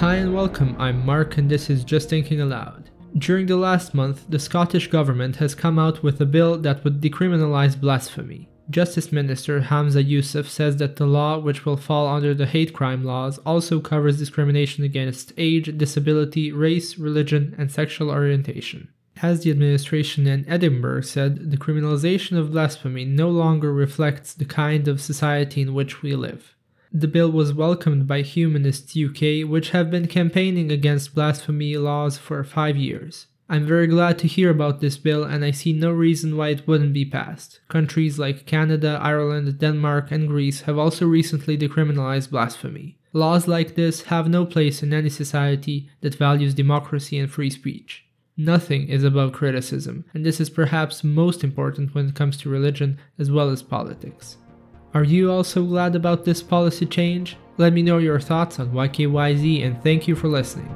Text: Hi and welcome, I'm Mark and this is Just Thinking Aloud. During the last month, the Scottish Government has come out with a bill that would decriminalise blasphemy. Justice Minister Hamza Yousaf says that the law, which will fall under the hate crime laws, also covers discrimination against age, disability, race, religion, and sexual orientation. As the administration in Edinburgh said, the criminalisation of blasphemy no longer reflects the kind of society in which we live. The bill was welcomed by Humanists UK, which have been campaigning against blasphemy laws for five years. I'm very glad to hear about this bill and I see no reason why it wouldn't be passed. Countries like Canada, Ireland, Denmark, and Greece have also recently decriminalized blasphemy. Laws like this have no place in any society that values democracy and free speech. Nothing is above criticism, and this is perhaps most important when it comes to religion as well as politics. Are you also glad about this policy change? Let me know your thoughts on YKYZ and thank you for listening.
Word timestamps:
Hi 0.00 0.14
and 0.14 0.32
welcome, 0.32 0.76
I'm 0.78 1.04
Mark 1.04 1.36
and 1.36 1.50
this 1.50 1.68
is 1.68 1.84
Just 1.84 2.08
Thinking 2.08 2.40
Aloud. 2.40 2.88
During 3.18 3.44
the 3.44 3.58
last 3.58 3.92
month, 3.92 4.24
the 4.30 4.38
Scottish 4.38 4.86
Government 4.86 5.36
has 5.36 5.54
come 5.54 5.78
out 5.78 6.02
with 6.02 6.18
a 6.22 6.24
bill 6.24 6.56
that 6.56 6.82
would 6.84 7.02
decriminalise 7.02 7.78
blasphemy. 7.78 8.48
Justice 8.70 9.12
Minister 9.12 9.60
Hamza 9.60 10.02
Yousaf 10.02 10.46
says 10.46 10.78
that 10.78 10.96
the 10.96 11.04
law, 11.04 11.38
which 11.38 11.66
will 11.66 11.76
fall 11.76 12.08
under 12.08 12.32
the 12.32 12.46
hate 12.46 12.72
crime 12.72 13.04
laws, 13.04 13.36
also 13.44 13.78
covers 13.78 14.16
discrimination 14.16 14.84
against 14.84 15.34
age, 15.36 15.76
disability, 15.76 16.50
race, 16.50 16.96
religion, 16.96 17.54
and 17.58 17.70
sexual 17.70 18.10
orientation. 18.10 18.88
As 19.20 19.42
the 19.42 19.50
administration 19.50 20.26
in 20.26 20.48
Edinburgh 20.48 21.02
said, 21.02 21.50
the 21.50 21.58
criminalisation 21.58 22.38
of 22.38 22.52
blasphemy 22.52 23.04
no 23.04 23.28
longer 23.28 23.70
reflects 23.70 24.32
the 24.32 24.46
kind 24.46 24.88
of 24.88 24.98
society 24.98 25.60
in 25.60 25.74
which 25.74 26.00
we 26.00 26.16
live. 26.16 26.56
The 26.92 27.08
bill 27.08 27.30
was 27.30 27.54
welcomed 27.54 28.08
by 28.08 28.22
Humanists 28.22 28.96
UK, 28.96 29.48
which 29.48 29.70
have 29.70 29.92
been 29.92 30.08
campaigning 30.08 30.72
against 30.72 31.14
blasphemy 31.14 31.76
laws 31.76 32.18
for 32.18 32.42
five 32.42 32.76
years. 32.76 33.26
I'm 33.48 33.64
very 33.64 33.86
glad 33.86 34.18
to 34.20 34.28
hear 34.28 34.50
about 34.50 34.80
this 34.80 34.96
bill 34.96 35.22
and 35.22 35.44
I 35.44 35.50
see 35.50 35.72
no 35.72 35.92
reason 35.92 36.36
why 36.36 36.48
it 36.48 36.66
wouldn't 36.66 36.92
be 36.92 37.04
passed. 37.04 37.60
Countries 37.68 38.18
like 38.18 38.46
Canada, 38.46 38.98
Ireland, 39.00 39.58
Denmark, 39.58 40.10
and 40.10 40.28
Greece 40.28 40.62
have 40.62 40.78
also 40.78 41.06
recently 41.06 41.56
decriminalized 41.56 42.30
blasphemy. 42.30 42.98
Laws 43.12 43.48
like 43.48 43.74
this 43.74 44.02
have 44.02 44.28
no 44.28 44.46
place 44.46 44.82
in 44.82 44.92
any 44.92 45.10
society 45.10 45.90
that 46.00 46.14
values 46.14 46.54
democracy 46.54 47.18
and 47.18 47.30
free 47.30 47.50
speech. 47.50 48.04
Nothing 48.36 48.88
is 48.88 49.04
above 49.04 49.32
criticism, 49.32 50.04
and 50.14 50.24
this 50.24 50.40
is 50.40 50.48
perhaps 50.48 51.04
most 51.04 51.44
important 51.44 51.94
when 51.94 52.08
it 52.08 52.14
comes 52.14 52.36
to 52.38 52.48
religion 52.48 52.98
as 53.18 53.30
well 53.30 53.50
as 53.50 53.62
politics. 53.62 54.36
Are 54.92 55.04
you 55.04 55.30
also 55.30 55.64
glad 55.64 55.94
about 55.94 56.24
this 56.24 56.42
policy 56.42 56.84
change? 56.84 57.36
Let 57.58 57.72
me 57.72 57.82
know 57.82 57.98
your 57.98 58.18
thoughts 58.18 58.58
on 58.58 58.72
YKYZ 58.72 59.64
and 59.64 59.80
thank 59.84 60.08
you 60.08 60.16
for 60.16 60.26
listening. 60.26 60.74